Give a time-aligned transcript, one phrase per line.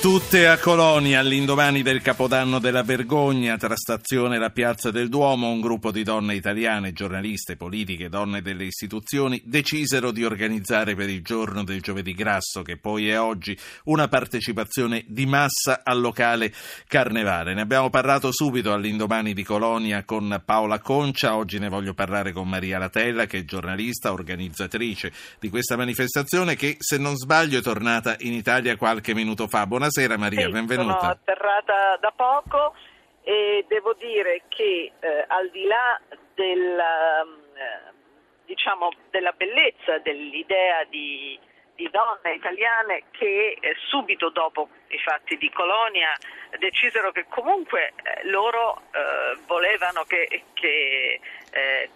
[0.00, 5.50] Tutte a Colonia, all'indomani del Capodanno della Vergogna, tra stazione e la Piazza del Duomo,
[5.50, 11.20] un gruppo di donne italiane, giornaliste, politiche, donne delle istituzioni, decisero di organizzare per il
[11.22, 16.54] giorno del giovedì grasso, che poi è oggi, una partecipazione di massa al locale
[16.86, 17.52] Carnevale.
[17.52, 22.48] Ne abbiamo parlato subito all'indomani di Colonia con Paola Concia, oggi ne voglio parlare con
[22.48, 28.14] Maria Latella, che è giornalista, organizzatrice di questa manifestazione che, se non sbaglio, è tornata
[28.20, 29.66] in Italia qualche minuto fa.
[29.66, 29.87] Buonasera.
[29.88, 30.98] Buonasera Maria, sì, benvenuta.
[30.98, 32.74] Sono atterrata da poco
[33.22, 35.98] e devo dire che eh, al di là
[36.34, 37.92] della, eh,
[38.44, 41.40] diciamo, della bellezza dell'idea di,
[41.74, 46.12] di donne italiane che eh, subito dopo i fatti di Colonia
[46.58, 51.18] decisero che comunque eh, loro eh, volevano che, che
[51.50, 51.90] eh,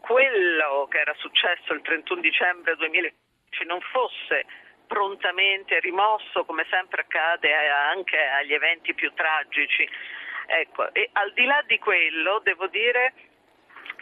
[0.00, 4.44] quello che era successo il 31 dicembre 2015 non fosse
[4.86, 9.88] prontamente rimosso, come sempre accade anche agli eventi più tragici.
[10.46, 13.12] Ecco, e al di là di quello, devo dire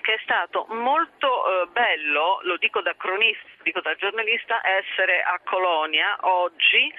[0.03, 5.41] che è stato molto eh, bello, lo dico da cronista, dico da giornalista, essere a
[5.43, 6.93] Colonia oggi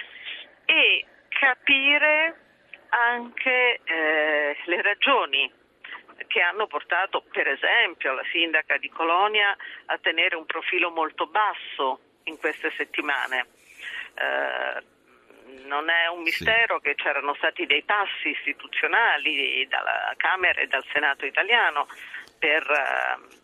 [0.66, 2.42] e capire
[2.90, 5.52] anche eh, le ragioni
[6.28, 9.56] che hanno portato per esempio la sindaca di Colonia
[9.86, 13.48] a tenere un profilo molto basso in queste settimane.
[14.16, 14.94] Eh,
[15.66, 16.90] non è un mistero sì.
[16.90, 21.88] che c'erano stati dei passi istituzionali dalla Camera e dal Senato italiano
[22.38, 23.36] per eh,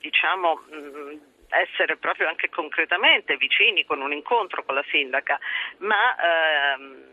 [0.00, 1.16] diciamo, mm,
[1.48, 5.38] essere proprio anche concretamente vicini con un incontro con la sindaca,
[5.78, 7.04] ma ehm,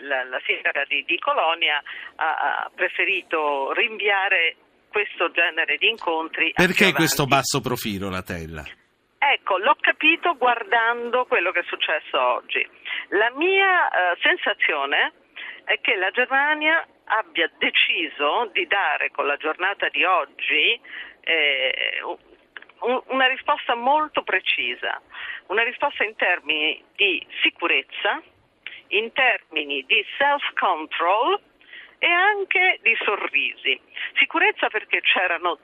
[0.00, 1.82] la, la, sindaca di, di Colonia
[2.16, 4.56] ha, ha, preferito rinviare
[4.88, 6.52] questo genere di incontri.
[6.52, 8.64] Perché questo basso profilo, la Tella?
[9.26, 12.68] Ecco, l'ho capito guardando quello che è successo oggi.
[13.08, 15.12] La mia eh, sensazione
[15.64, 20.78] è che la Germania abbia deciso di dare con la giornata di oggi
[21.22, 22.02] eh,
[22.80, 25.00] un, una risposta molto precisa,
[25.46, 28.20] una risposta in termini di sicurezza,
[28.88, 31.40] in termini di self-control
[31.96, 33.80] e anche di sorrisi.
[34.18, 35.58] Sicurezza perché c'erano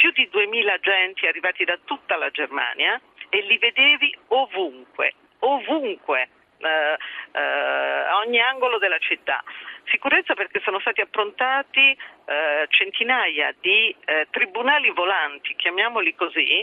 [0.00, 6.30] più di 2000 agenti arrivati da tutta la Germania e li vedevi ovunque, ovunque.
[6.62, 6.96] Eh,
[7.32, 9.42] eh, a ogni angolo della città.
[9.84, 11.96] Sicurezza perché sono stati approntati
[12.26, 16.62] eh, centinaia di eh, tribunali volanti, chiamiamoli così,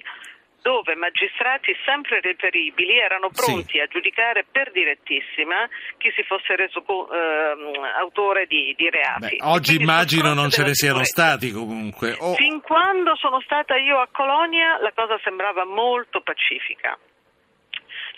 [0.68, 3.80] dove magistrati sempre reperibili erano pronti sì.
[3.80, 5.66] a giudicare per direttissima
[5.98, 9.38] chi si fosse reso eh, autore di, di reati.
[9.38, 12.18] Beh, oggi immagino non ce ne siano stati comunque.
[12.20, 12.36] Oh.
[12.36, 17.00] Fin quando sono stata io a Colonia la cosa sembrava molto pacifica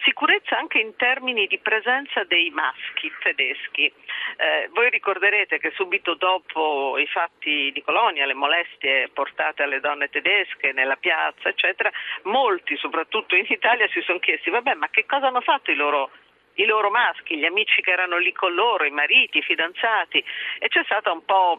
[0.04, 3.86] sicurezza anche in termini di presenza dei maschi tedeschi.
[3.86, 10.10] Eh, voi ricorderete che subito dopo i fatti di Colonia, le molestie portate alle donne
[10.10, 11.92] tedesche nella piazza, eccetera,
[12.24, 16.12] molti, soprattutto in Italia, si sono chiesti, vabbè, ma che cosa hanno fatto i loro
[16.60, 20.24] i loro maschi, gli amici che erano lì con loro, i mariti, i fidanzati
[20.60, 21.58] e c'è stata un po'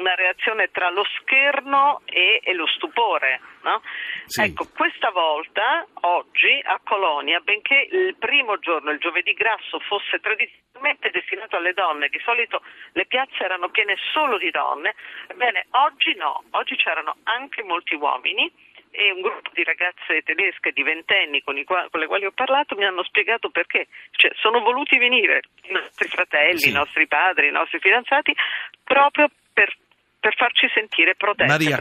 [0.00, 3.40] una reazione tra lo scherno e, e lo stupore.
[3.62, 3.82] No?
[4.24, 4.42] Sì.
[4.42, 11.10] Ecco, questa volta, oggi, a Colonia, benché il primo giorno, il giovedì grasso, fosse tradizionalmente
[11.10, 12.62] destinato alle donne, di solito
[12.92, 14.94] le piazze erano piene solo di donne,
[15.28, 18.50] ebbene oggi no, oggi c'erano anche molti uomini
[18.92, 22.74] e un gruppo di ragazze tedesche di ventenni con, qua- con, le quali ho parlato
[22.74, 23.86] mi hanno spiegato perché.
[24.10, 26.70] Cioè, sono voluti venire i nostri fratelli, sì.
[26.70, 28.34] i nostri padri, i nostri fidanzati
[28.82, 29.74] proprio per,
[30.20, 31.50] per farci sentire protette.
[31.50, 31.78] Maria.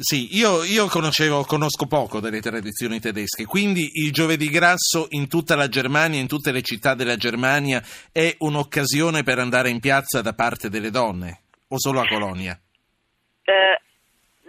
[0.00, 5.56] Sì, io, io conoscevo, conosco poco delle tradizioni tedesche, quindi il giovedì grasso in tutta
[5.56, 10.34] la Germania, in tutte le città della Germania, è un'occasione per andare in piazza da
[10.34, 12.56] parte delle donne o solo a Colonia?
[13.42, 13.80] Eh,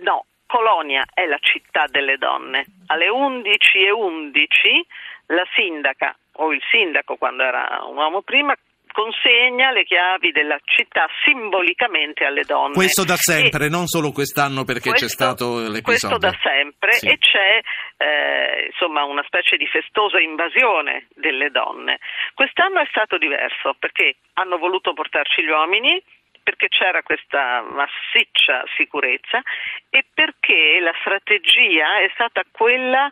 [0.04, 2.66] no, Colonia è la città delle donne.
[2.86, 4.88] Alle 11.11 11,
[5.28, 8.56] la sindaca o il sindaco, quando era un uomo prima,
[8.92, 12.74] consegna le chiavi della città simbolicamente alle donne.
[12.74, 15.82] Questo da sempre, e non solo quest'anno perché questo, c'è stato l'episodio.
[15.84, 17.08] Questo da sempre sì.
[17.08, 17.60] e c'è
[17.98, 22.00] eh, insomma una specie di festosa invasione delle donne.
[22.34, 26.02] Quest'anno è stato diverso perché hanno voluto portarci gli uomini
[26.42, 29.40] perché c'era questa massiccia sicurezza
[29.90, 33.12] e perché la strategia è stata quella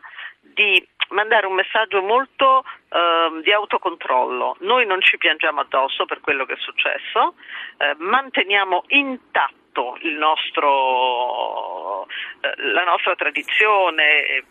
[0.54, 4.56] di mandare un messaggio molto eh, di autocontrollo.
[4.60, 7.34] Noi non ci piangiamo addosso per quello che è successo,
[7.78, 12.06] eh, manteniamo intatto nostro,
[12.40, 14.44] eh, la nostra tradizione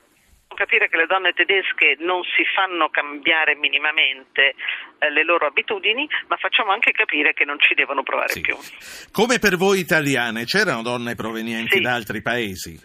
[0.56, 4.56] capire che le donne tedesche non si fanno cambiare minimamente
[4.98, 8.42] eh, le loro abitudini, ma facciamo anche capire che non ci devono provare Sì.
[8.42, 8.56] più.
[9.12, 11.82] Come per voi italiane, c'erano donne provenienti Sì.
[11.82, 12.80] da altri paesi?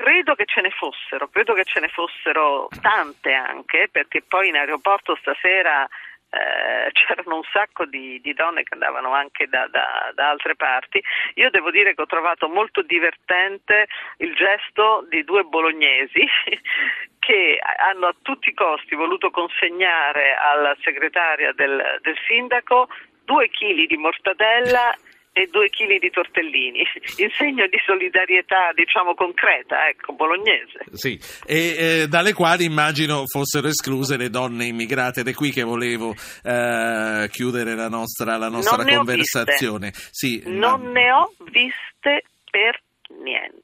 [0.00, 4.56] Credo che ce ne fossero, credo che ce ne fossero tante anche, perché poi in
[4.56, 5.86] aeroporto stasera
[6.30, 11.02] eh, c'erano un sacco di, di donne che andavano anche da, da- da altre parti.
[11.34, 13.88] Io devo dire che ho trovato molto divertente
[14.20, 16.24] il gesto di due bolognesi
[17.20, 22.88] che hanno a tutti i costi voluto consegnare alla segretaria del, del sindaco
[23.22, 24.96] due chili di mortadella
[25.32, 26.82] e due chili di tortellini,
[27.18, 30.84] in segno di solidarietà, diciamo, concreta, ecco, bolognese.
[30.92, 35.62] Sì, e eh, dalle quali immagino fossero escluse le donne immigrate ed è qui che
[35.62, 39.92] volevo eh, chiudere la nostra, la nostra Non conversazione.
[40.10, 42.80] Sì, Non ma- ne ho viste per
[43.22, 43.59] niente.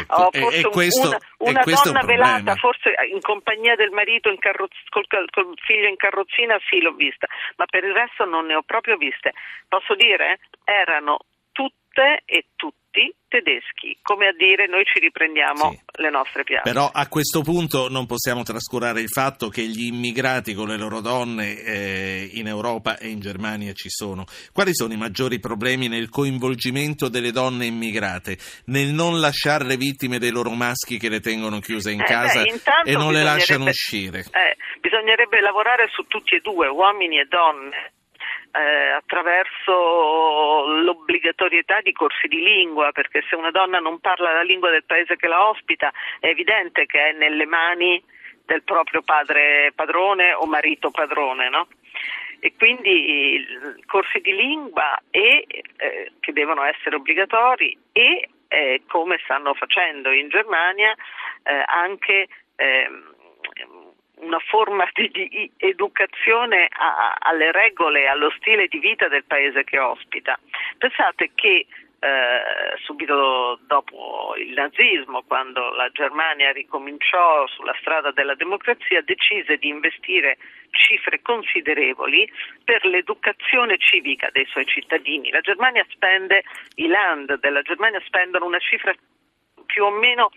[0.00, 3.20] Ecco, Ho e- e questo- una, e una questo è un donna velata, forse in
[3.20, 7.92] compagnia del marito carroz- col, col figlio in carrozzina, sì, l'ho vista, ma per il
[7.92, 9.32] resto non ne ho proprio viste.
[9.68, 10.38] Posso dire?
[10.64, 11.18] Erano
[11.52, 12.46] tutte e
[12.92, 15.80] tutti tedeschi, come a dire noi ci riprendiamo Sì.
[16.02, 16.68] le nostre piazze.
[16.70, 21.00] Però a questo punto non possiamo trascurare il fatto che gli immigrati con le loro
[21.00, 24.26] donne eh, in Europa e in Germania ci sono.
[24.52, 28.36] Quali sono i maggiori problemi nel coinvolgimento delle donne immigrate,
[28.66, 32.42] nel non lasciare le vittime dei loro maschi che le tengono chiuse in Eh, casa
[32.42, 34.18] beh, e non le lasciano uscire?
[34.20, 37.92] eh, bisognerebbe lavorare su tutti e due, uomini e donne.
[38.54, 44.70] eh, attraverso l'obbligatorietà di corsi di lingua, perché se una donna non parla la lingua
[44.70, 48.02] del paese che la ospita è evidente che è nelle mani
[48.44, 51.66] del proprio padre padrone o marito padrone, no?
[52.40, 53.46] E quindi
[53.86, 55.46] corsi di lingua e,
[55.76, 60.92] eh, che devono essere obbligatori e eh, come stanno facendo in Germania
[61.44, 62.26] eh, anche
[62.56, 63.11] ehm,
[64.22, 69.78] una forma di, di educazione a- alle regole, allo stile di vita del paese che
[69.78, 70.38] ospita.
[70.78, 71.66] Pensate che
[72.04, 79.68] eh, subito dopo il nazismo, quando la Germania ricominciò sulla strada della democrazia, decise di
[79.68, 80.36] investire
[80.70, 82.28] cifre considerevoli
[82.64, 85.30] per l'educazione civica dei suoi cittadini.
[85.30, 86.42] La Germania spende,
[86.76, 88.92] i land della Germania spendono una cifra
[89.66, 90.30] più o meno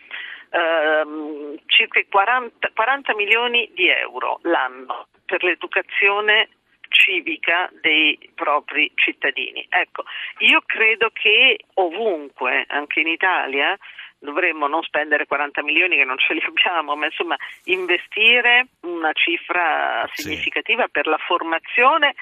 [0.56, 6.50] ehm, circa i 40, 40 milioni di euro l'anno per l'educazione
[6.90, 9.66] civica dei propri cittadini.
[9.68, 10.04] Ecco,
[10.40, 13.78] io credo che ovunque, anche in Italia,
[14.18, 17.36] dovremmo non spendere 40 milioni che non ce li abbiamo, ma insomma
[17.66, 20.22] investire una cifra Sì.
[20.24, 22.16] significativa per la formazione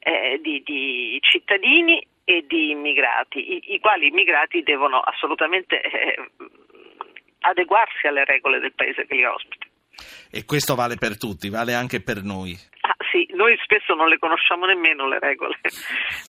[0.00, 6.28] eh, di, di cittadini e di immigrati, i, i quali immigrati devono assolutamente eh,
[7.40, 9.66] adeguarsi alle regole del paese che li ospita.
[10.30, 12.56] E questo vale per tutti, vale anche per noi.
[12.82, 15.58] Ah, sì, noi spesso non le conosciamo nemmeno le regole.